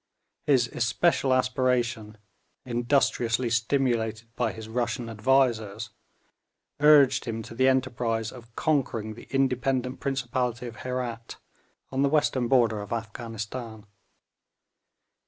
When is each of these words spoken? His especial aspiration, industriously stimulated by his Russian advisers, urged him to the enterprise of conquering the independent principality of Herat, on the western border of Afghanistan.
His 0.47 0.67
especial 0.69 1.31
aspiration, 1.31 2.17
industriously 2.65 3.51
stimulated 3.51 4.33
by 4.35 4.51
his 4.51 4.67
Russian 4.67 5.09
advisers, 5.09 5.91
urged 6.79 7.25
him 7.25 7.43
to 7.43 7.53
the 7.53 7.67
enterprise 7.67 8.31
of 8.31 8.55
conquering 8.55 9.13
the 9.13 9.27
independent 9.29 9.99
principality 9.99 10.65
of 10.65 10.77
Herat, 10.77 11.35
on 11.91 12.01
the 12.01 12.09
western 12.09 12.47
border 12.47 12.81
of 12.81 12.91
Afghanistan. 12.91 13.85